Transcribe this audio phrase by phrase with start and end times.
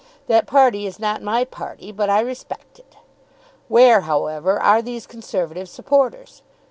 [0.25, 2.95] That party is not my party, but I respect it.
[3.67, 6.41] Where, however, are these Conservative supporters?